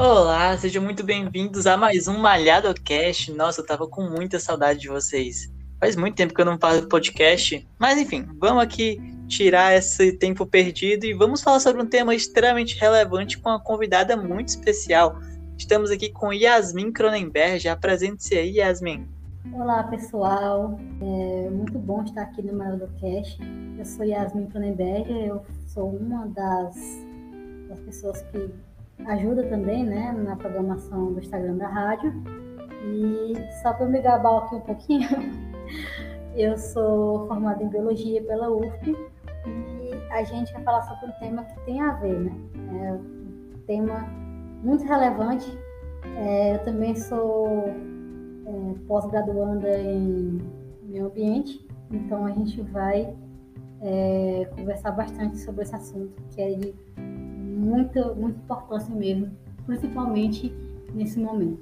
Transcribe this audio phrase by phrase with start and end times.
[0.00, 3.32] Olá, sejam muito bem-vindos a mais um Malhado Cast.
[3.32, 5.52] Nossa, eu tava com muita saudade de vocês.
[5.80, 10.46] Faz muito tempo que eu não faço podcast, mas enfim, vamos aqui tirar esse tempo
[10.46, 15.18] perdido e vamos falar sobre um tema extremamente relevante com uma convidada muito especial.
[15.58, 17.66] Estamos aqui com Yasmin Cronenberg.
[17.66, 19.04] Apresente-se aí, Yasmin.
[19.52, 20.78] Olá, pessoal.
[21.02, 23.36] É muito bom estar aqui no Malhado Cast.
[23.76, 26.76] Eu sou Yasmin Cronenberg, eu sou uma das,
[27.68, 28.48] das pessoas que
[29.06, 32.12] ajuda também né, na programação do Instagram da rádio.
[32.84, 35.08] E só para me gabar aqui um pouquinho,
[36.36, 38.96] eu sou formada em Biologia pela UFP
[39.46, 42.32] e a gente vai falar sobre um tema que tem a ver, né?
[42.82, 44.06] É um tema
[44.62, 45.58] muito relevante.
[46.16, 50.40] É, eu também sou é, pós-graduanda em
[50.84, 53.14] meio ambiente, então a gente vai
[53.80, 56.74] é, conversar bastante sobre esse assunto, que é de
[57.68, 59.30] muita, muita importância mesmo,
[59.66, 60.52] principalmente
[60.94, 61.60] nesse momento.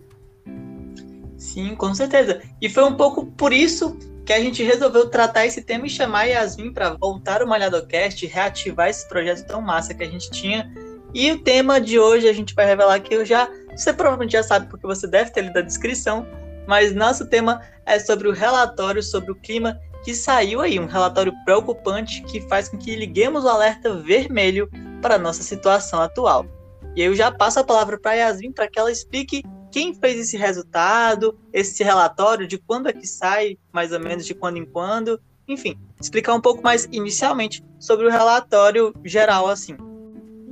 [1.37, 2.41] Sim, com certeza.
[2.61, 6.21] E foi um pouco por isso que a gente resolveu tratar esse tema e chamar
[6.21, 10.73] a Yasmin para voltar o Malhadocast reativar esse projeto tão massa que a gente tinha.
[11.15, 13.49] E o tema de hoje a gente vai revelar que eu já.
[13.71, 16.27] Você provavelmente já sabe porque você deve ter lido a descrição,
[16.67, 21.33] mas nosso tema é sobre o relatório sobre o clima que saiu aí, um relatório
[21.45, 24.69] preocupante que faz com que liguemos o alerta vermelho
[25.01, 26.47] para a nossa situação atual.
[26.95, 30.19] E eu já passo a palavra para a Yasmin para que ela explique quem fez
[30.19, 34.65] esse resultado, esse relatório, de quando é que sai, mais ou menos de quando em
[34.65, 39.77] quando, enfim, explicar um pouco mais inicialmente sobre o relatório geral assim.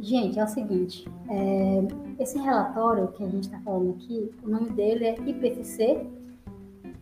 [0.00, 4.68] Gente, é o seguinte, é, esse relatório que a gente está falando aqui, o nome
[4.70, 6.06] dele é IPCC,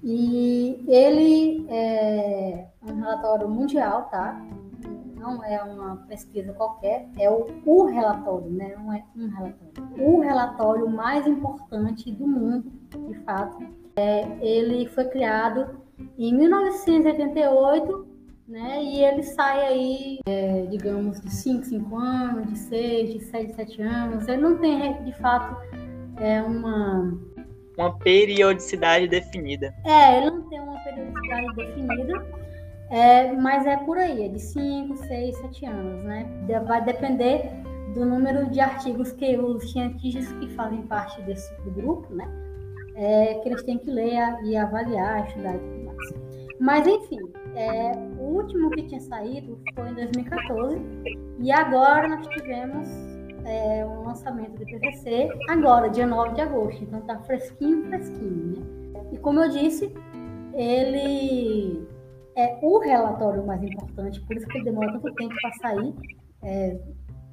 [0.04, 4.40] e ele é um relatório mundial, tá?
[5.22, 8.74] Não é uma pesquisa qualquer, é o, o relatório, né?
[8.76, 9.72] Não é um relatório.
[9.96, 12.72] O relatório mais importante do mundo,
[13.08, 13.64] de fato.
[13.94, 15.80] É, ele foi criado
[16.18, 18.04] em 1988,
[18.48, 18.82] né?
[18.82, 23.82] E ele sai aí, é, digamos, de 5, 5 anos, de 6, de 7, 7
[23.82, 24.26] anos.
[24.26, 25.56] Ele não tem, de fato,
[26.16, 27.16] é uma
[27.78, 29.74] uma periodicidade definida.
[29.84, 32.26] É, ele não tem uma periodicidade definida,
[32.92, 36.28] é, mas é por aí, é de 5, 6, 7 anos, né?
[36.66, 37.50] Vai depender
[37.94, 42.28] do número de artigos que os cientistas que fazem parte desse grupo, né?
[42.94, 46.14] É, que eles têm que ler e avaliar, estudar e tudo mais.
[46.60, 47.18] Mas, enfim,
[47.56, 50.78] é, o último que tinha saído foi em 2014
[51.40, 52.86] e agora nós tivemos
[53.46, 56.84] é, um lançamento do PVC agora, dia 9 de agosto.
[56.84, 58.60] Então tá fresquinho, fresquinho,
[58.92, 59.00] né?
[59.12, 59.90] E como eu disse,
[60.54, 61.88] ele
[62.36, 65.94] é o relatório mais importante, por isso que demora tanto tempo para sair,
[66.42, 66.78] é,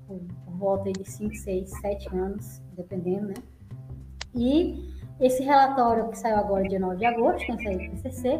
[0.07, 0.21] por
[0.57, 3.33] volta de 5, 6, 7 anos, dependendo, né?
[4.35, 4.89] E
[5.19, 8.39] esse relatório que saiu agora, dia 9 de agosto, que saiu do PCC,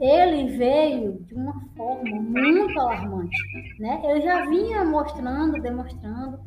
[0.00, 3.36] ele veio de uma forma muito alarmante,
[3.80, 4.00] né?
[4.04, 6.38] Eu já vinha mostrando, demonstrando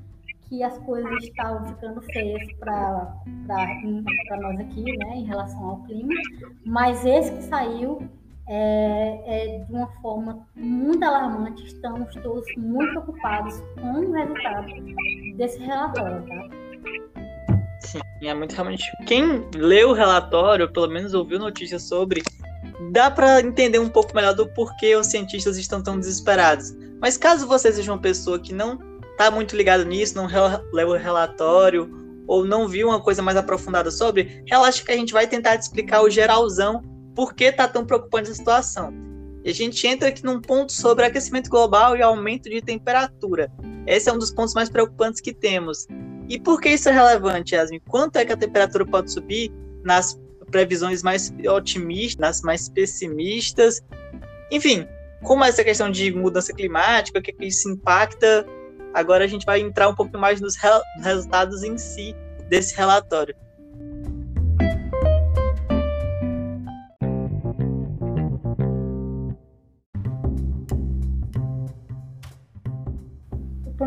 [0.47, 3.15] que as coisas estavam ficando feias para
[4.41, 6.13] nós aqui, né, em relação ao clima,
[6.65, 8.01] mas esse que saiu
[8.47, 11.65] é, é, de uma forma muito alarmante.
[11.65, 14.67] Estamos todos muito preocupados com o resultado
[15.37, 16.49] desse relatório, tá?
[17.81, 18.83] Sim, é muito realmente.
[19.05, 22.21] Quem leu o relatório, pelo menos ouviu notícias sobre,
[22.91, 26.73] dá para entender um pouco melhor do porquê os cientistas estão tão desesperados.
[26.99, 28.77] Mas caso você seja uma pessoa que não
[29.17, 30.27] tá muito ligado nisso, não
[30.71, 31.89] leu o relatório
[32.27, 35.63] ou não viu uma coisa mais aprofundada sobre, relaxa que a gente vai tentar te
[35.63, 36.81] explicar o geralzão
[37.15, 38.93] por que tá tão preocupante a situação.
[39.43, 43.51] E a gente entra aqui num ponto sobre aquecimento global e aumento de temperatura.
[43.87, 45.87] Esse é um dos pontos mais preocupantes que temos.
[46.29, 47.81] E por que isso é relevante, Yasmin?
[47.87, 49.51] Quanto é que a temperatura pode subir
[49.83, 50.19] nas
[50.51, 53.81] previsões mais otimistas, nas mais pessimistas?
[54.51, 54.87] Enfim,
[55.23, 58.45] como essa questão de mudança climática, o que, que isso impacta
[58.93, 60.55] Agora a gente vai entrar um pouco mais nos
[61.01, 62.15] resultados em si
[62.49, 63.35] desse relatório.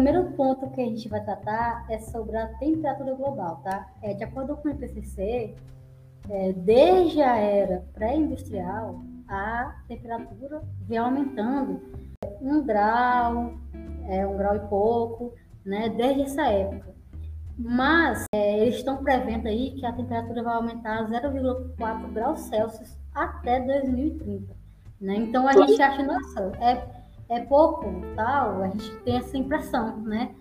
[0.04, 3.88] Primeiro ponto que a gente vai tratar é sobre a temperatura global, tá?
[4.02, 5.54] É, de acordo com o IPCC,
[6.28, 11.80] é, desde a era pré-industrial, a temperatura vem aumentando
[12.42, 13.54] um grau,
[14.06, 15.32] é, um grau e pouco,
[15.64, 16.94] né, desde essa época.
[17.56, 23.58] Mas é, eles estão prevendo aí que a temperatura vai aumentar 0,4 graus Celsius até
[23.58, 24.54] 2030.
[25.00, 25.16] Né?
[25.16, 27.86] Então a gente acha, nossa, é, é pouco,
[28.16, 30.34] tal, a gente tem essa impressão, né?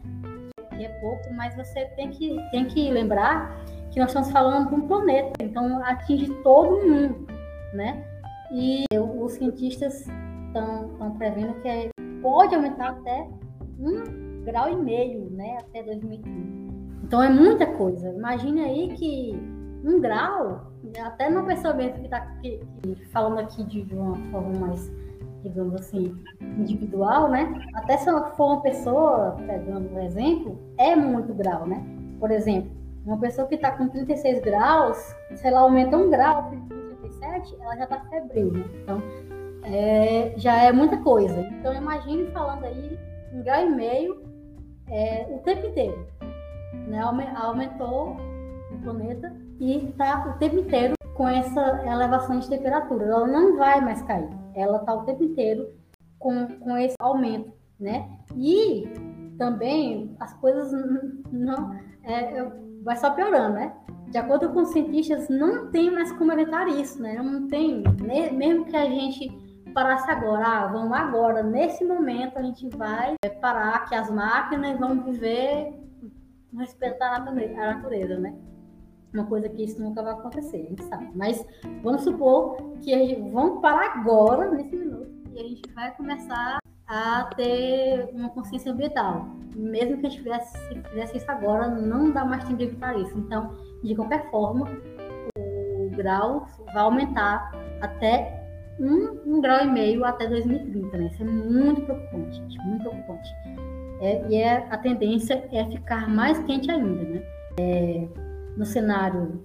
[0.76, 4.76] Que é pouco, mas você tem que, tem que lembrar que nós estamos falando de
[4.76, 7.28] um planeta, então atinge todo mundo,
[7.74, 8.04] né?
[8.52, 10.08] E os cientistas
[10.48, 11.90] estão prevendo que é,
[12.22, 13.28] pode aumentar até
[13.80, 16.74] um grau e meio, né, até 2030.
[17.04, 18.10] Então é muita coisa.
[18.10, 19.34] Imagina aí que
[19.84, 20.72] um grau,
[21.04, 22.26] até uma pessoa mesmo que está
[23.12, 24.92] falando aqui de uma forma mais
[25.44, 26.16] digamos assim,
[26.58, 27.54] individual, né?
[27.76, 31.84] Até se for uma pessoa, pegando um exemplo, é muito grau, né?
[32.20, 32.72] Por exemplo,
[33.06, 34.98] uma pessoa que está com 36 graus,
[35.36, 36.60] se ela aumenta um grau para
[37.02, 38.64] 37, ela já está febril, né?
[38.82, 39.02] Então,
[39.66, 41.40] é, já é muita coisa.
[41.60, 42.98] Então, imagine falando aí
[43.34, 44.24] um grau e meio
[44.88, 46.08] é, o tempo inteiro.
[46.88, 47.00] Né?
[47.36, 48.18] Aumentou
[48.72, 53.06] o planeta e está o tempo inteiro com essa elevação de temperatura.
[53.06, 55.70] Ela não vai mais cair ela está o tempo inteiro
[56.20, 58.10] com, com esse aumento, né?
[58.36, 58.86] E
[59.38, 60.72] também as coisas
[61.32, 61.74] não
[62.04, 62.44] é,
[62.84, 63.74] vai só piorando, né?
[64.10, 67.16] De acordo com os cientistas, não tem mais como evitar isso, né?
[67.22, 67.84] Não tem,
[68.34, 69.30] mesmo que a gente
[69.74, 75.04] parasse agora, ah, vamos agora, nesse momento a gente vai parar que as máquinas vão
[75.04, 75.74] viver
[76.56, 78.36] respeitar a natureza, né?
[79.14, 81.10] Uma coisa que isso nunca vai acontecer, a gente sabe.
[81.16, 81.46] Mas
[81.82, 86.60] vamos supor que a gente, vamos parar agora, nesse minuto, e a gente vai começar
[86.88, 89.28] a ter uma consciência ambiental.
[89.56, 93.18] Mesmo que a gente fizesse, isso agora, não dá mais tempo de evitar isso.
[93.18, 94.68] Então, de qualquer forma,
[95.38, 97.52] o grau vai aumentar
[97.82, 98.44] até
[98.80, 101.10] um, um grau e meio até 2030, né?
[101.14, 103.30] Isso é muito preocupante, gente, muito preocupante.
[104.02, 107.24] É, e é, a tendência é ficar mais quente ainda, né?
[107.60, 108.08] É,
[108.58, 109.44] no cenário,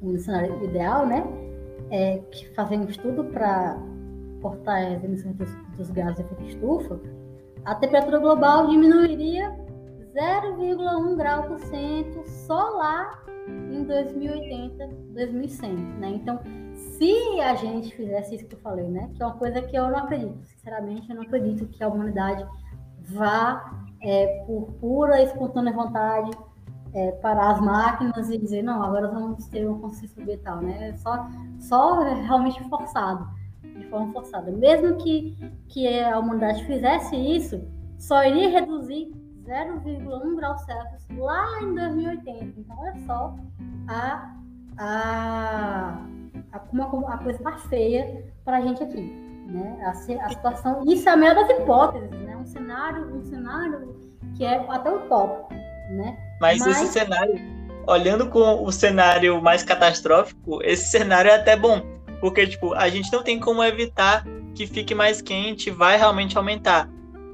[0.00, 1.24] no cenário ideal, né,
[1.90, 3.78] é, que fazem um estudo para
[4.40, 7.00] cortar as emissões dos, dos gases de efeito estufa,
[7.64, 9.50] a temperatura global diminuiria
[10.14, 16.08] 0,1 grau por cento só lá em 2080, 2100, né?
[16.10, 16.40] Então,
[16.74, 19.88] se a gente fizesse isso que eu falei, né, que é uma coisa que eu
[19.88, 22.46] não acredito, sinceramente, eu não acredito que a humanidade
[23.00, 26.30] vá é, por pura e espontânea vontade
[26.94, 30.94] é, parar as máquinas e dizer, não, agora vamos ter uma consciência ambiental, né?
[30.96, 31.26] Só,
[31.58, 33.28] só realmente forçado,
[33.62, 34.52] de forma forçada.
[34.52, 35.36] Mesmo que,
[35.68, 37.60] que a humanidade fizesse isso,
[37.98, 39.12] só iria reduzir
[39.44, 42.60] 0,1 grau Celsius lá em 2080.
[42.60, 43.34] Então, olha só
[43.88, 44.36] a,
[44.78, 46.06] a,
[46.52, 49.02] a, como a, coisa está feia para a gente aqui.
[49.48, 49.78] Né?
[49.84, 52.36] A, a situação, isso é a melhor das hipóteses, né?
[52.36, 53.96] um cenário, um cenário
[54.36, 55.52] que é até utópico.
[55.90, 56.16] Né?
[56.40, 57.40] Mas, Mas esse cenário,
[57.86, 61.82] olhando com o cenário mais catastrófico, esse cenário é até bom.
[62.20, 66.88] Porque, tipo, a gente não tem como evitar que fique mais quente, vai realmente aumentar.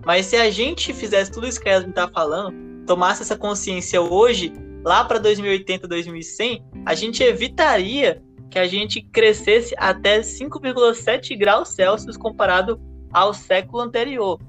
[0.05, 4.01] Mas se a gente fizesse tudo isso que a Yasmin tá falando, tomasse essa consciência
[4.01, 4.53] hoje,
[4.83, 12.17] lá para 2080, 2100, a gente evitaria que a gente crescesse até 5,7 graus Celsius
[12.17, 12.81] comparado
[13.13, 14.41] ao século anterior,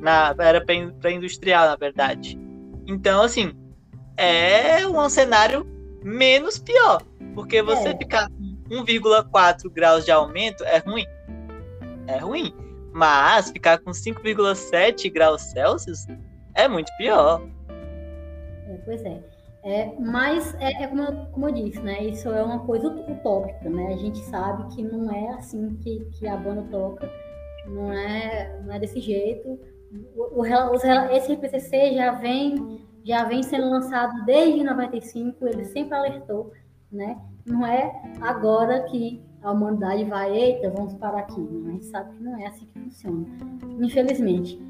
[0.00, 2.38] na era pré-industrial, na verdade.
[2.86, 3.52] Então, assim,
[4.16, 5.66] é um cenário
[6.02, 7.02] menos pior.
[7.34, 7.96] Porque você é.
[7.96, 11.06] ficar com 1,4 graus de aumento é ruim.
[12.06, 12.54] É ruim.
[12.92, 16.06] Mas ficar com 5,7 graus Celsius
[16.54, 17.46] é muito pior.
[18.68, 19.20] É, pois é.
[19.64, 22.04] é mas é, é como, eu, como, eu, disse, né?
[22.04, 23.92] Isso é uma coisa utópica, né?
[23.92, 27.10] A gente sabe que não é assim que, que a banda toca,
[27.66, 29.60] não é, não é desse jeito.
[30.16, 30.82] O, o, os,
[31.12, 36.52] esse IPCC já vem já vem sendo lançado desde 95, ele sempre alertou,
[36.90, 37.16] né?
[37.46, 41.40] Não é agora que a humanidade vai, eita, vamos parar aqui.
[41.40, 43.24] A gente sabe que não é assim que funciona,
[43.78, 44.60] infelizmente.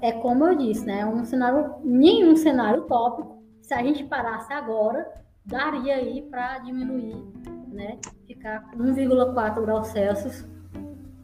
[0.00, 1.04] É como eu disse, né?
[1.04, 3.42] Um cenário, nenhum cenário tópico.
[3.60, 5.06] Se a gente parasse agora,
[5.44, 7.22] daria aí para diminuir,
[7.68, 7.98] né?
[8.26, 10.46] Ficar 1,4 graus Celsius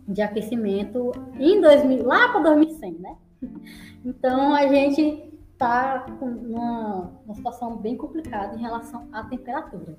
[0.06, 3.16] de aquecimento em 2000, lá para 2100, né?
[4.02, 5.30] Então a gente
[5.61, 9.95] está numa, numa situação bem complicada em relação à temperatura.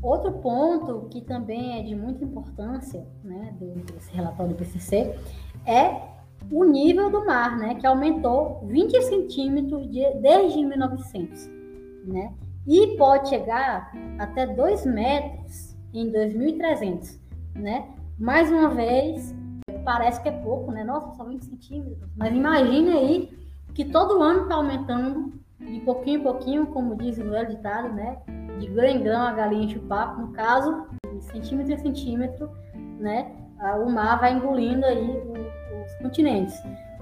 [0.00, 5.18] Outro ponto que também é de muita importância, né, desse relatório do PCC,
[5.66, 6.10] é
[6.50, 11.50] o nível do mar, né, que aumentou 20 centímetros de, desde 1900,
[12.04, 12.32] né?
[12.70, 17.18] E pode chegar até 2 metros em 2.300,
[17.56, 17.88] né?
[18.16, 19.34] Mais uma vez,
[19.84, 20.84] parece que é pouco, né?
[20.84, 22.08] Nossa, só 20 centímetros.
[22.16, 23.38] Mas imagine aí
[23.74, 28.18] que todo ano está aumentando de pouquinho em pouquinho, como diz o velho ditado, né?
[28.60, 32.50] de grão em grão a galinha enche o papo, no caso, de centímetro em centímetro,
[33.00, 33.32] né,
[33.82, 35.10] o mar vai engolindo aí
[35.82, 36.54] os continentes.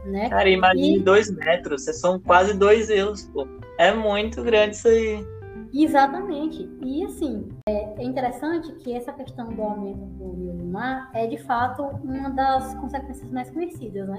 [0.07, 0.29] Né?
[0.31, 1.01] Cara, imagine e...
[1.01, 3.47] dois metros, são quase dois euros, pô.
[3.79, 5.38] É muito grande isso aí.
[5.73, 6.69] Exatamente.
[6.83, 11.39] E assim, é interessante que essa questão do aumento do nível do mar é de
[11.39, 14.19] fato uma das consequências mais conhecidas, né?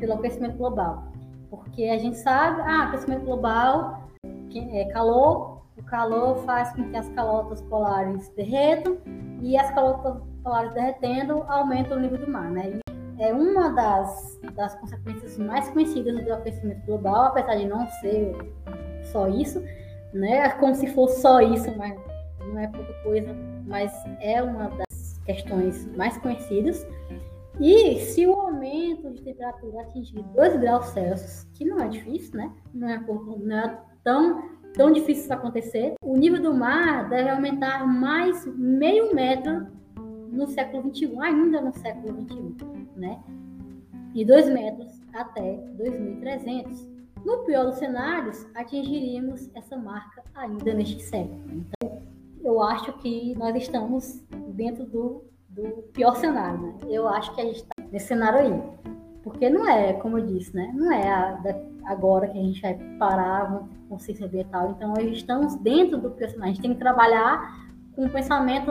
[0.00, 1.12] Pelo aquecimento global.
[1.50, 4.06] Porque a gente sabe, ah, aquecimento global
[4.54, 8.96] é calor, o calor faz com que as calotas polares derretam
[9.42, 12.80] e as calotas polares derretendo aumentam o nível do mar, né?
[13.18, 18.34] E é uma das, das consequências mais conhecidas do aquecimento global, apesar de não ser
[19.12, 19.62] só isso,
[20.16, 20.50] né?
[20.50, 21.98] Como se fosse só isso, mas
[22.40, 23.34] não é pouca coisa,
[23.66, 26.86] mas é uma das questões mais conhecidas.
[27.60, 32.52] E se o aumento de temperatura atingir 2 graus Celsius, que não é difícil, né?
[32.74, 33.02] Não é,
[33.38, 34.42] não é tão,
[34.74, 39.66] tão difícil isso acontecer, o nível do mar deve aumentar mais meio metro
[40.30, 43.18] no século XXI, ainda no século XXI, né?
[44.14, 46.95] E 2 metros até 2300.
[47.26, 51.40] No pior dos cenários, atingiríamos essa marca ainda neste século.
[51.50, 52.00] Então,
[52.40, 56.74] eu acho que nós estamos dentro do, do pior cenário, né?
[56.86, 58.62] Eu acho que a gente está nesse cenário aí.
[59.24, 60.72] Porque não é, como eu disse, né?
[60.72, 61.36] Não é a,
[61.86, 64.76] agora que a gente vai parar com consciência ambiental.
[64.76, 66.52] Então, nós estamos dentro do pior cenário.
[66.52, 67.66] A gente tem que trabalhar
[67.96, 68.70] com o pensamento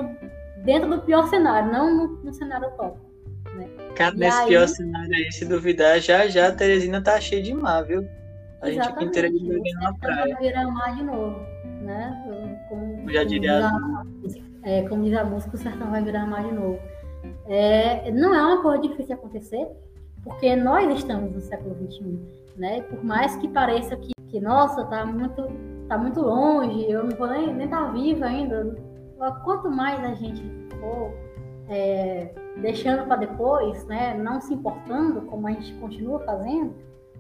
[0.64, 2.98] dentro do pior cenário, não no, no cenário top.
[3.54, 3.68] Né?
[3.98, 4.48] Cara, e nesse aí...
[4.48, 8.08] pior cenário aí, se duvidar, já já a Teresina tá cheia de mar, viu?
[8.62, 10.34] A gente inteira de na praia.
[10.34, 11.40] Vai virar mar de novo,
[11.82, 12.66] né?
[12.70, 13.72] Como, já diria.
[14.64, 16.80] é, como diz a música, o sertão vai virar mar de novo.
[17.48, 19.68] É, não é uma coisa difícil de acontecer,
[20.24, 22.20] porque nós estamos no século XXI,
[22.56, 22.82] né?
[22.84, 25.48] Por mais que pareça que, que nossa, tá muito,
[25.88, 28.76] tá muito longe, eu não vou nem estar nem tá viva ainda.
[29.44, 30.44] Quanto mais a gente
[30.80, 31.14] for
[31.70, 34.16] é, deixando para depois, né?
[34.16, 36.74] Não se importando, como a gente continua fazendo,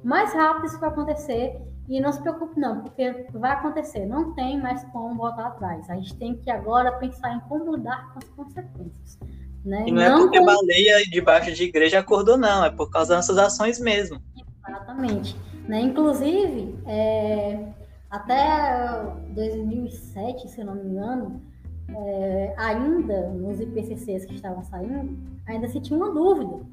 [0.05, 1.59] mais rápido isso vai acontecer.
[1.87, 5.87] E não se preocupe não, porque vai acontecer, não tem mais como voltar atrás.
[5.87, 9.19] A gente tem que agora pensar em como lidar com as consequências.
[9.63, 9.85] Né?
[9.87, 10.51] E não, é não é porque como...
[10.51, 14.19] baleia debaixo de igreja acordou, não, é por causa das nossas ações mesmo.
[14.67, 15.35] Exatamente.
[15.67, 15.81] Né?
[15.81, 17.67] Inclusive, é,
[18.09, 21.39] até 2007, se não me engano,
[21.87, 26.65] é, ainda nos IPCCs que estavam saindo, ainda se tinha uma dúvida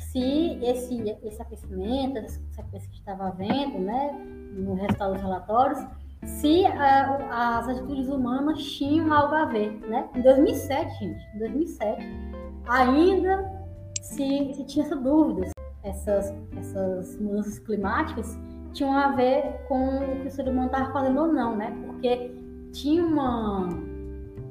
[0.00, 4.12] se esse, esse aquecimento, essa consequência que estava havendo, né,
[4.52, 5.78] no resultado dos relatórios,
[6.24, 10.08] se a, as atitudes humanas tinham algo a ver, né?
[10.14, 12.06] Em 2007, gente, em 2007,
[12.68, 13.50] ainda
[14.02, 15.50] se, se tinha essa dúvida,
[15.82, 18.38] essas, essas mudanças climáticas
[18.72, 21.74] tinham a ver com o que o ser humano estava fazendo ou não, né?
[21.86, 22.34] Porque
[22.72, 23.68] tinha uma,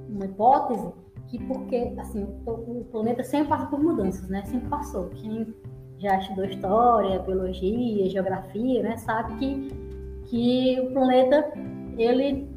[0.10, 0.91] uma hipótese
[1.30, 4.44] que porque assim o planeta sempre passa por mudanças, né?
[4.46, 5.10] Sempre passou.
[5.10, 5.54] Quem
[6.00, 9.90] já estudou história, biologia, geografia, né, sabe que
[10.26, 11.52] que o planeta
[11.98, 12.48] ele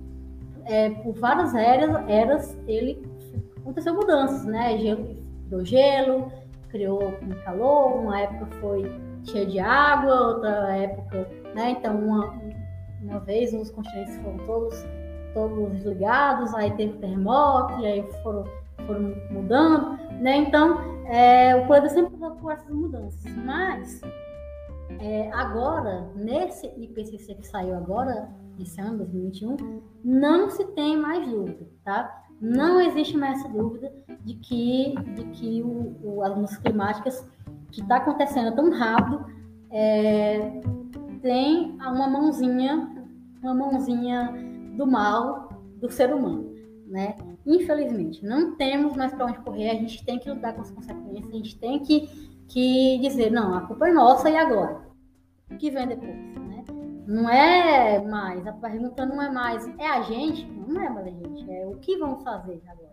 [0.66, 3.02] é, por várias eras, eras ele
[3.58, 4.78] aconteceu mudanças, né?
[4.78, 5.16] Gelo,
[5.48, 6.32] criou gelo,
[6.68, 7.14] criou
[7.44, 8.90] calor, uma época foi
[9.24, 11.70] cheia de água, outra época, né?
[11.70, 12.34] Então uma,
[13.02, 14.84] uma vez os continentes foram todos
[15.34, 18.44] todos ligados, aí teve terremoto, e aí foram
[18.92, 20.36] foram mudando, né?
[20.36, 23.24] Então, é, o planeta sempre por essas mudanças.
[23.44, 24.00] Mas,
[25.00, 28.28] é, agora, nesse IPCC que saiu agora,
[28.60, 32.22] esse ano, 2021, não se tem mais dúvida, tá?
[32.40, 33.92] Não existe mais essa dúvida
[34.24, 37.26] de que, de que o, o, as mudanças climáticas
[37.70, 39.24] que está acontecendo tão rápido
[39.70, 40.60] é,
[41.22, 42.90] tem uma mãozinha,
[43.42, 44.32] uma mãozinha
[44.76, 45.48] do mal
[45.80, 46.52] do ser humano,
[46.86, 47.16] né?
[47.44, 51.28] Infelizmente, não temos mais para onde correr, a gente tem que lidar com as consequências,
[51.28, 52.08] a gente tem que,
[52.48, 54.80] que dizer, não, a culpa é nossa e agora?
[55.50, 56.14] O que vem depois?
[56.14, 56.64] Né?
[57.06, 60.46] Não é mais, a pergunta não é mais, é a gente?
[60.46, 62.90] Não é mais a gente, é o que vamos fazer agora?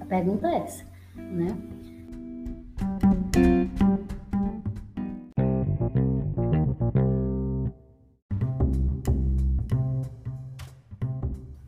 [0.00, 0.84] A pergunta é essa,
[1.16, 1.48] né?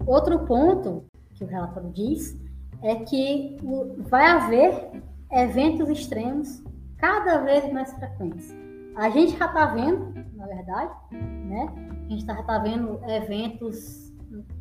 [0.06, 1.04] Outro ponto
[1.42, 2.38] que o relatório diz,
[2.82, 3.56] é que
[4.08, 6.62] vai haver eventos extremos
[6.98, 8.54] cada vez mais frequentes.
[8.94, 11.72] A gente já está vendo, na verdade, né?
[12.06, 14.12] A gente já está vendo eventos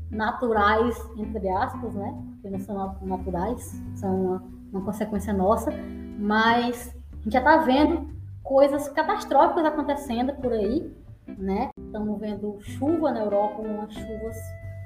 [0.09, 2.17] naturais, entre aspas, né?
[2.33, 5.71] Porque não são naturais, são uma, uma consequência nossa,
[6.17, 8.09] mas a gente já está vendo
[8.43, 10.95] coisas catastróficas acontecendo por aí,
[11.37, 11.69] né?
[11.77, 14.37] Estamos vendo chuva na Europa, umas chuvas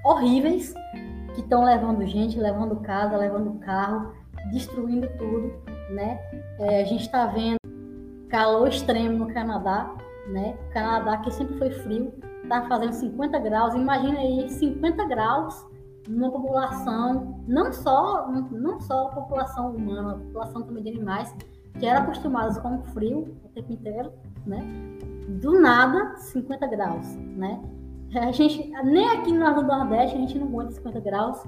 [0.03, 0.73] horríveis,
[1.35, 4.13] que estão levando gente, levando casa, levando carro,
[4.51, 5.53] destruindo tudo,
[5.93, 6.19] né?
[6.59, 7.57] É, a gente está vendo
[8.29, 9.93] calor extremo no Canadá,
[10.27, 10.57] né?
[10.69, 12.13] O Canadá que sempre foi frio,
[12.43, 13.75] está fazendo 50 graus.
[13.75, 15.65] Imagina aí 50 graus
[16.07, 21.35] numa população, não só não só a população humana, a população também de animais
[21.79, 24.11] que eram acostumados com o frio o tempo inteiro,
[24.45, 24.59] né?
[25.41, 27.61] Do nada 50 graus, né?
[28.17, 31.43] A gente nem aqui no Nordeste a gente não aguenta 50 graus.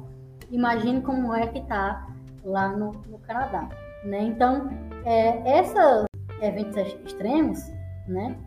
[0.52, 2.08] Imagine como é que tá
[2.44, 3.70] lá no, no Canadá,
[4.04, 4.24] né?
[4.24, 4.70] Então,
[5.06, 6.06] é, esses
[6.42, 7.60] eventos extremos,
[8.08, 8.38] né?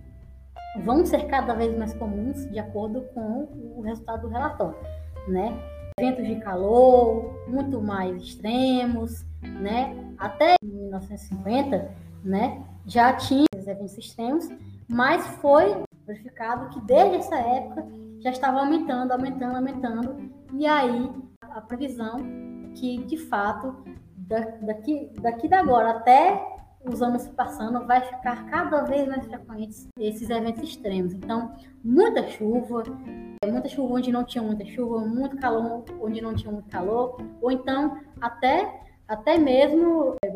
[0.78, 4.78] vão ser cada vez mais comuns de acordo com o resultado do relatório,
[5.28, 5.58] né?
[5.98, 9.96] Eventos de calor muito mais extremos, né?
[10.18, 11.90] Até 1950,
[12.24, 12.62] né?
[12.86, 14.48] Já tinha esses eventos extremos,
[14.88, 17.86] mas foi verificado que desde essa época
[18.20, 21.10] já estava aumentando, aumentando, aumentando, e aí
[21.40, 22.16] a previsão
[22.74, 23.84] que de fato
[24.16, 30.30] daqui, daqui da agora até os anos passando, vai ficar cada vez mais frequentes esses
[30.30, 31.12] eventos extremos.
[31.12, 31.52] Então,
[31.84, 32.84] muita chuva,
[33.44, 37.50] muita chuva onde não tinha muita chuva, muito calor onde não tinha muito calor, ou
[37.50, 40.30] então até, até mesmo é,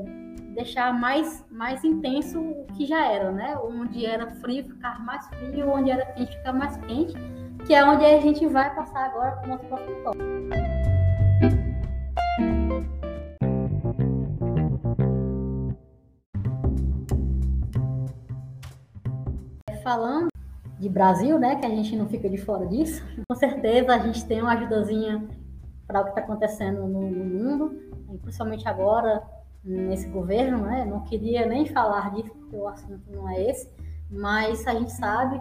[0.55, 3.57] deixar mais, mais intenso o que já era, né?
[3.59, 7.15] Onde era frio ficar mais frio, onde era quente ficar mais quente,
[7.67, 10.25] que é onde a gente vai passar agora para o nosso próximo tópico.
[19.83, 20.29] falando
[20.79, 24.25] de Brasil, né, que a gente não fica de fora disso, com certeza a gente
[24.25, 25.29] tem uma ajudazinha
[25.87, 27.79] para o que está acontecendo no, no, mundo,
[28.23, 29.23] principalmente agora
[29.63, 30.87] nesse governo, né?
[30.87, 33.71] Não queria nem falar disso porque o assunto não é esse,
[34.11, 35.39] mas a gente sabe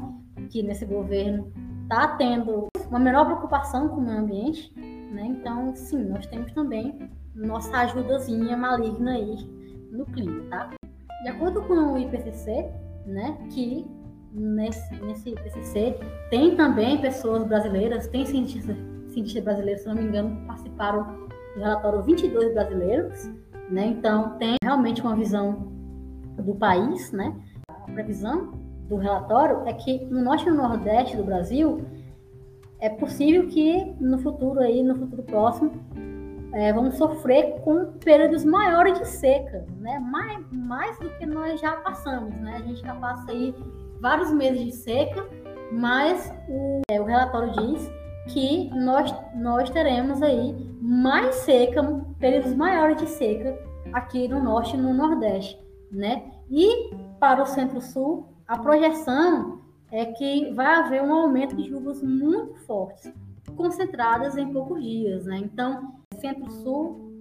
[0.50, 1.52] que nesse governo
[1.84, 4.74] está tendo uma menor preocupação com o meio ambiente,
[5.12, 5.26] né?
[5.26, 9.36] Então, sim, nós temos também nossa ajudazinha maligna aí
[9.92, 10.70] no clima, tá?
[11.24, 12.70] De acordo com o IPCC,
[13.06, 13.86] né, que
[14.34, 16.00] nesse, nesse PCC.
[16.30, 18.76] Tem também pessoas brasileiras, tem cientistas,
[19.08, 21.04] cientistas brasileiros, se não me engano, participaram
[21.56, 23.30] do relatório 22 brasileiros,
[23.70, 23.86] né?
[23.86, 25.72] Então, tem realmente uma visão
[26.38, 27.36] do país, né?
[27.70, 31.86] A previsão do relatório é que no norte e no nordeste do Brasil
[32.80, 35.72] é possível que no futuro aí, no futuro próximo,
[36.54, 40.00] é, vamos sofrer com períodos maiores de seca, né?
[40.00, 42.58] Mais, mais do que nós já passamos, né?
[42.58, 43.56] A gente já passa aí
[44.00, 45.26] vários meses de seca,
[45.72, 47.92] mas o, é, o relatório diz
[48.28, 51.82] que nós, nós teremos aí mais seca,
[52.20, 53.58] períodos maiores de seca
[53.92, 55.60] aqui no norte e no nordeste,
[55.92, 56.24] né?
[56.52, 62.56] E para o centro-sul, a projeção é que vai haver um aumento de chuvas muito
[62.66, 63.14] fortes,
[63.56, 65.38] concentradas em poucos dias, né?
[65.38, 67.12] Então, centro-sul,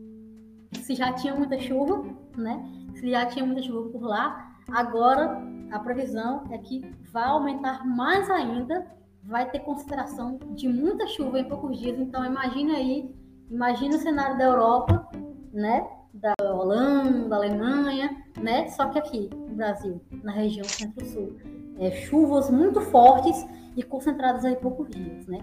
[0.81, 2.03] se já tinha muita chuva,
[2.37, 2.65] né?
[2.95, 6.83] Se já tinha muita chuva por lá, agora a previsão é que
[7.13, 8.87] vai aumentar mais ainda,
[9.23, 11.99] vai ter consideração de muita chuva em poucos dias.
[11.99, 13.15] Então, imagine aí,
[13.51, 15.09] imagine o cenário da Europa,
[15.53, 15.87] né?
[16.15, 18.69] Da Holanda, da Alemanha, né?
[18.69, 21.37] Só que aqui, no Brasil, na região centro-sul,
[21.79, 23.47] é, chuvas muito fortes
[23.77, 25.39] e concentradas em poucos dias, né?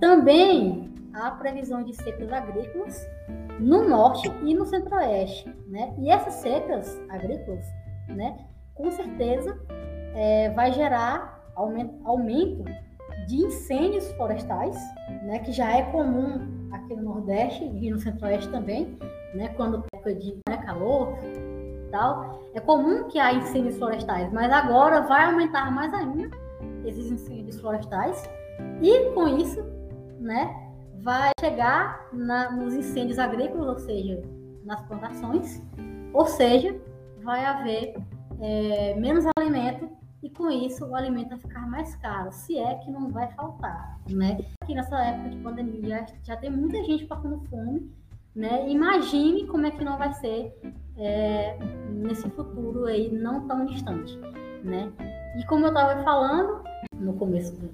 [0.00, 3.06] Também há previsão de secas agrícolas
[3.60, 5.94] no norte e no centro-oeste, né?
[5.98, 7.66] E essas secas agrícolas,
[8.08, 8.38] né?
[8.78, 9.58] com certeza
[10.14, 12.64] é, vai gerar aumento, aumento
[13.26, 14.76] de incêndios florestais,
[15.24, 18.96] né, que já é comum aqui no Nordeste e no Centro-Oeste também,
[19.34, 21.18] né, quando época de calor
[21.90, 26.28] tal, é comum que há incêndios florestais, mas agora vai aumentar mais ainda
[26.84, 28.28] esses incêndios florestais
[28.82, 29.64] e com isso,
[30.18, 30.54] né,
[31.00, 34.22] vai chegar na, nos incêndios agrícolas, ou seja,
[34.64, 35.62] nas plantações,
[36.12, 36.78] ou seja,
[37.22, 37.94] vai haver
[38.40, 39.88] é, menos alimento
[40.22, 43.98] e com isso o alimento vai ficar mais caro, se é que não vai faltar,
[44.10, 44.38] né?
[44.62, 47.90] Aqui nessa época de pandemia já, tem muita gente passando fome,
[48.38, 48.70] né?
[48.70, 50.56] Imagine como é que não vai ser
[50.96, 51.58] é,
[51.90, 54.16] nesse futuro aí não tão distante,
[54.62, 54.92] né?
[55.36, 56.62] E como eu estava falando
[56.94, 57.68] no começo do,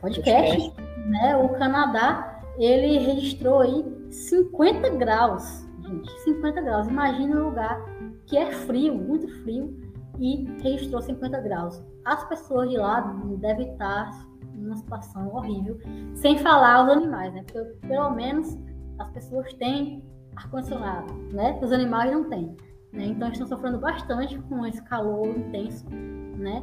[0.00, 0.72] podcast,
[1.08, 1.36] né?
[1.36, 6.88] O Canadá ele registrou aí 50 graus, gente, 50 graus.
[6.88, 7.78] Imagina um lugar
[8.26, 9.78] que é frio, muito frio,
[10.18, 11.82] e registrou 50 graus.
[12.06, 13.00] As pessoas de lá
[13.38, 14.10] devem estar
[14.54, 15.78] numa situação horrível,
[16.14, 17.44] sem falar os animais, né?
[17.44, 18.56] Porque pelo menos
[18.98, 20.02] as pessoas têm
[20.36, 21.58] ar-condicionado, né?
[21.62, 22.56] Os animais não têm.
[22.92, 23.06] Né?
[23.06, 26.62] Então estão sofrendo bastante com esse calor intenso, né?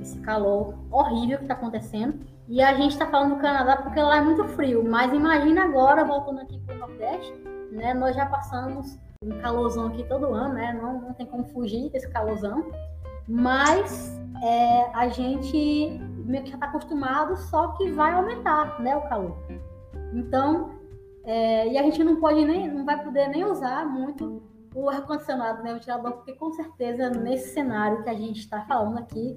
[0.00, 2.18] Esse calor horrível que está acontecendo.
[2.48, 4.84] E a gente está falando do Canadá porque lá é muito frio.
[4.88, 7.34] Mas imagina agora, voltando aqui para do Nordeste,
[7.72, 7.92] né?
[7.92, 10.72] Nós já passamos um calorzão aqui todo ano, né?
[10.72, 12.70] Não, não tem como fugir desse calorzão.
[13.28, 19.02] Mas é, a gente meio que já está acostumado, só que vai aumentar, né, o
[19.08, 19.36] calor.
[20.12, 20.70] Então,
[21.26, 24.42] é, e a gente não pode nem, não vai poder nem usar muito
[24.74, 28.98] o ar-condicionado, né, o ventilador, porque com certeza nesse cenário que a gente está falando
[28.98, 29.36] aqui,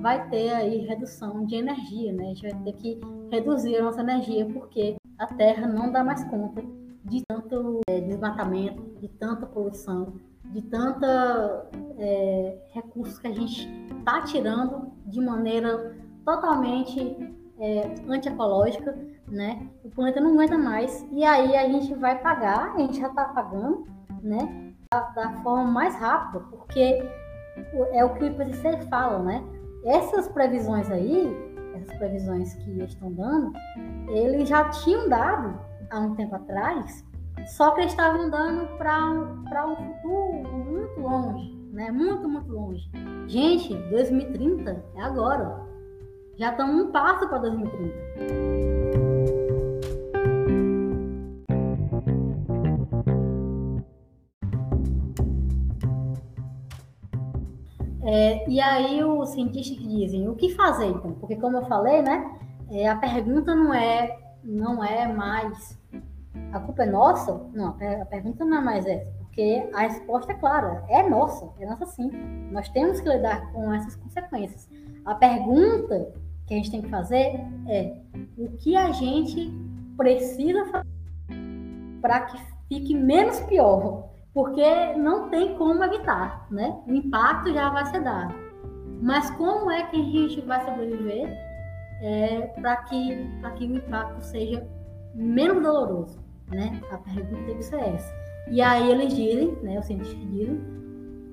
[0.00, 2.24] vai ter aí redução de energia, né?
[2.24, 6.24] A gente vai ter que reduzir a nossa energia, porque a Terra não dá mais
[6.24, 6.62] conta
[7.04, 14.22] de tanto é, desmatamento, de tanta poluição, de tanta é, recursos que a gente está
[14.22, 18.96] tirando de maneira totalmente é, antiecológica,
[19.30, 19.68] né?
[19.84, 23.24] O planeta não aguenta mais e aí a gente vai pagar, a gente já está
[23.26, 23.86] pagando,
[24.22, 24.72] né?
[24.92, 27.02] Da, da, forma mais rápida, porque
[27.92, 29.44] é o que o IPCC fala, né?
[29.84, 31.30] Essas previsões aí,
[31.74, 33.52] essas previsões que estão dando,
[34.08, 35.60] eles já tinham dado
[35.90, 37.04] há um tempo atrás,
[37.46, 41.90] só que eles estavam dando para um futuro muito longe, né?
[41.90, 42.90] Muito, muito longe.
[43.26, 45.66] Gente, 2030 é agora.
[46.36, 49.07] Já estamos um passo para 2030.
[58.10, 61.12] É, e aí os cientistas dizem o que fazer então?
[61.12, 62.38] Porque como eu falei, né?
[62.70, 65.78] É, a pergunta não é não é mais
[66.52, 67.34] a culpa é nossa?
[67.52, 71.66] Não, a pergunta não é mais essa, porque a resposta é clara, é nossa, é
[71.66, 72.10] nossa sim.
[72.50, 74.66] Nós temos que lidar com essas consequências.
[75.04, 76.10] A pergunta
[76.46, 77.94] que a gente tem que fazer é
[78.38, 79.52] o que a gente
[79.98, 80.88] precisa fazer
[82.00, 86.78] para que fique menos pior, porque não tem como evitar, né?
[86.86, 88.34] O impacto já vai ser dado.
[89.00, 91.36] Mas como é que a gente vai sobreviver
[92.02, 94.66] é, para que, que o impacto seja
[95.14, 96.18] menos doloroso,
[96.50, 96.80] né?
[96.90, 98.12] A pergunta que ser essa.
[98.50, 100.60] E aí eles dizem, né, os cientistas dizem,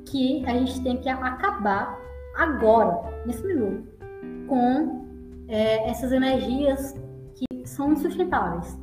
[0.06, 1.98] que a gente tem que acabar
[2.36, 3.88] agora, nesse minuto,
[4.48, 5.06] com
[5.48, 6.94] é, essas energias
[7.36, 8.78] que são insustentáveis.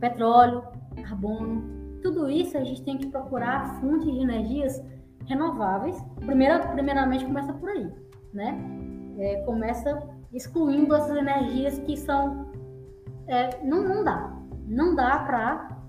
[0.00, 0.64] Petróleo,
[1.02, 4.82] carbono, tudo isso a gente tem que procurar fontes de energias
[5.26, 5.96] renováveis.
[6.24, 7.90] Primeira, primeiramente começa por aí,
[8.32, 8.58] né?
[9.18, 12.50] É, começa excluindo essas energias que são
[13.26, 14.36] é, não, não dá,
[14.66, 15.80] não dá para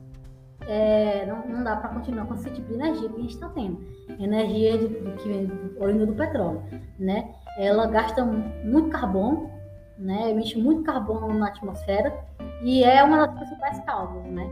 [0.68, 3.50] é, não, não, dá para continuar com esse tipo de energia que a gente está
[3.50, 3.80] tendo,
[4.20, 6.62] energia de, de, que vem oriunda do petróleo,
[7.00, 7.34] né?
[7.58, 9.50] Ela gasta muito carbono,
[9.98, 10.30] né?
[10.30, 12.14] Emite muito carbono na atmosfera
[12.62, 14.48] e é uma das principais causas, né?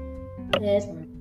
[0.61, 0.79] É,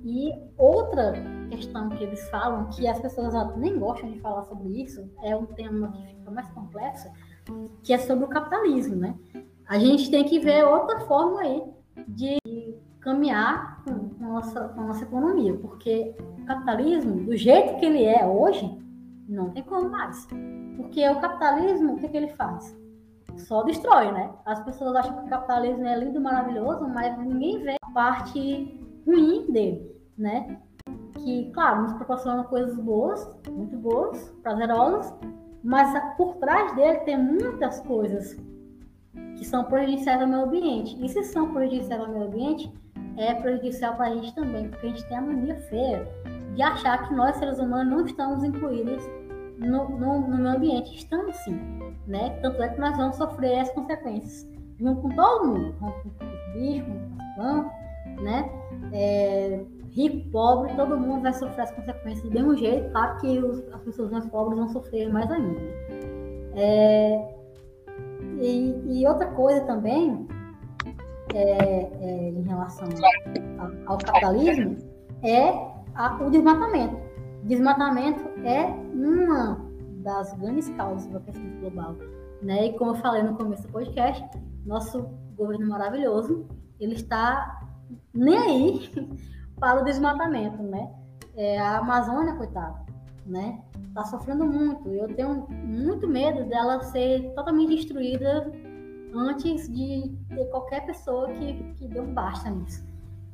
[0.09, 1.12] e outra
[1.51, 5.44] questão que eles falam, que as pessoas nem gostam de falar sobre isso, é um
[5.44, 7.09] tema que fica mais complexo,
[7.83, 9.14] que é sobre o capitalismo, né?
[9.68, 11.62] A gente tem que ver outra forma aí
[12.09, 12.38] de
[13.01, 18.03] caminhar com, a nossa, com a nossa economia, porque o capitalismo, do jeito que ele
[18.05, 18.79] é hoje,
[19.29, 20.27] não tem como mais.
[20.79, 22.75] Porque o capitalismo, o que, que ele faz?
[23.37, 24.31] só destrói, né?
[24.44, 29.51] As pessoas acham que o capitalismo é lindo, maravilhoso, mas ninguém vê a parte ruim
[29.51, 30.59] dele, né?
[31.14, 35.14] Que, claro, nos proporciona coisas boas, muito boas, prazerosas,
[35.62, 38.37] mas por trás dele tem muitas coisas
[39.37, 41.02] que são prejudiciais ao meio ambiente.
[41.04, 42.72] E se são prejudiciais ao meio ambiente,
[43.16, 46.09] é prejudicial para a gente também, porque a gente tem a mania feia
[46.54, 49.04] de achar que nós, seres humanos, não estamos incluídos
[49.59, 50.94] no, no, no meio ambiente.
[50.96, 51.78] Estamos sim
[52.09, 52.31] né?
[52.40, 54.48] Tanto é que nós vamos sofrer as consequências,
[54.81, 57.72] junto com todo mundo, com os bichos, com plantas,
[58.22, 58.50] né?
[58.92, 59.64] É,
[59.98, 63.82] rico, pobre, todo mundo vai sofrer as consequências do mesmo jeito, claro que os, as
[63.82, 65.61] pessoas mais pobres vão sofrer mais ainda.
[66.54, 67.34] É,
[68.40, 70.28] e, e, outra coisa também,
[71.34, 72.88] é, é em relação
[73.58, 74.76] ao, ao capitalismo,
[75.22, 75.48] é
[75.94, 76.96] a, o desmatamento.
[77.42, 79.68] Desmatamento é uma
[80.02, 81.96] das grandes causas do aquecimento global.
[82.40, 82.66] Né?
[82.66, 84.24] E como eu falei no começo do podcast,
[84.64, 86.46] nosso governo maravilhoso,
[86.78, 87.61] ele está
[88.14, 88.90] nem aí
[89.59, 90.90] para o desmatamento, né?
[91.37, 92.85] É, a Amazônia, coitada,
[93.27, 93.61] né?
[93.88, 94.88] Está sofrendo muito.
[94.88, 98.51] Eu tenho muito medo dela ser totalmente destruída
[99.14, 102.85] antes de ter qualquer pessoa que, que dê um basta nisso.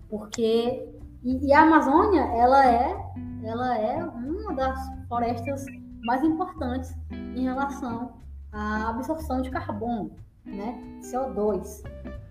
[0.09, 0.89] Porque
[1.25, 2.97] e, e, a Amazônia, ela é,
[3.43, 5.65] ela é uma das florestas
[6.03, 8.13] mais importantes em relação
[8.53, 10.11] à absorção de carbono,
[10.45, 10.79] né?
[11.01, 11.83] CO2,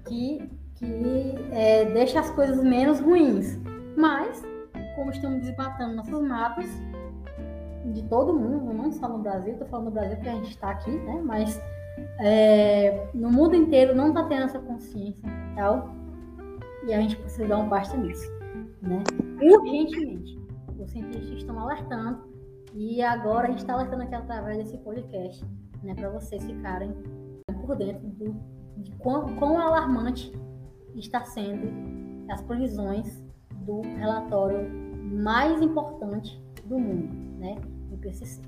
[0.08, 3.58] que, que é, deixa as coisas menos ruins.
[3.95, 4.43] Mas,
[4.95, 6.69] como estamos desmatando nossas matas,
[7.91, 10.69] de todo mundo, não só no Brasil, estou falando do Brasil porque a gente está
[10.69, 11.21] aqui, né?
[11.23, 11.62] Mas
[12.19, 15.93] é, no mundo inteiro não está tendo essa consciência tal,
[16.86, 18.29] e a gente precisa dar um basta nisso.
[18.82, 19.03] né?
[19.41, 20.41] Urgentemente.
[20.79, 22.23] Os cientistas estão alertando
[22.73, 25.45] e agora a gente está alertando aqui através desse podcast,
[25.82, 26.93] né, para vocês ficarem
[27.62, 28.36] por dentro do,
[28.77, 30.34] de quão, quão alarmante
[30.95, 31.67] está sendo
[32.29, 33.22] as previsões
[33.65, 34.69] do relatório
[35.04, 37.56] mais importante do mundo, né,
[37.91, 38.41] o IPCC.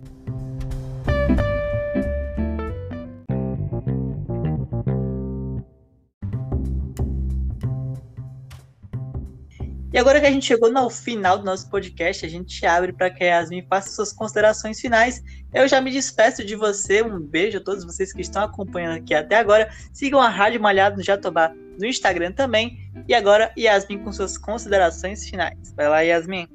[9.95, 13.09] E agora que a gente chegou no final do nosso podcast, a gente abre para
[13.09, 15.23] que a Yasmin faça suas considerações finais.
[15.53, 19.13] Eu já me despeço de você, um beijo a todos vocês que estão acompanhando aqui
[19.13, 19.69] até agora.
[19.93, 22.77] Sigam a Rádio Malhado no Jatobá no Instagram também.
[23.07, 25.73] E agora, Yasmin com suas considerações finais.
[25.75, 26.47] Vai lá, Yasmin.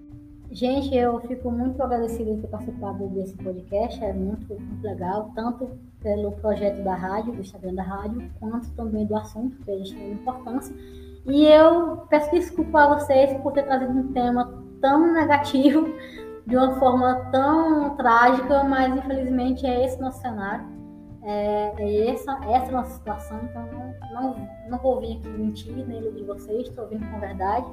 [0.52, 5.70] Gente, eu fico muito agradecida de ter participado desse podcast, é muito, muito legal, tanto
[6.02, 10.12] pelo projeto da rádio, do Instagram da rádio, quanto também do assunto, que gente tem
[10.12, 10.74] importância.
[11.24, 15.88] E eu peço desculpa a vocês por ter trazido um tema tão negativo,
[16.44, 20.66] de uma forma tão trágica, mas infelizmente é esse nosso cenário,
[21.22, 25.86] é, é essa, essa é nossa situação, então não, não, não vou vir aqui mentir
[25.86, 27.66] nem iludir vocês, estou vindo com verdade.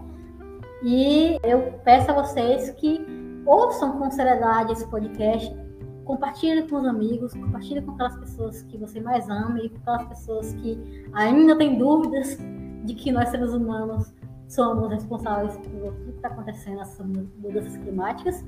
[0.84, 3.06] E eu peço a vocês que
[3.46, 5.56] ouçam com seriedade esse podcast,
[6.04, 10.08] compartilhem com os amigos, compartilhem com aquelas pessoas que você mais ama e com aquelas
[10.08, 12.38] pessoas que ainda têm dúvidas
[12.84, 14.14] de que nós seres humanos
[14.48, 18.46] somos responsáveis por tudo que está acontecendo nessas mudanças climáticas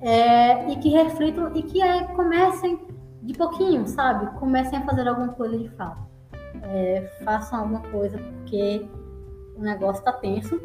[0.00, 2.78] é, e que reflitam e que é, comecem
[3.28, 4.26] de pouquinho, sabe?
[4.38, 6.00] Comecem a fazer alguma coisa de fato.
[6.62, 8.88] É, façam alguma coisa porque
[9.54, 10.58] o negócio está tenso.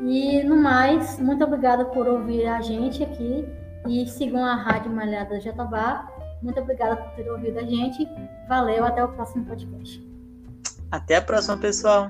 [0.00, 3.46] E no mais, muito obrigada por ouvir a gente aqui
[3.86, 6.10] e sigam a Rádio Malhada Jatobá.
[6.42, 8.04] Muito obrigada por ter ouvido a gente.
[8.48, 10.04] Valeu, até o próximo podcast.
[10.90, 12.08] Até a próxima, pessoal.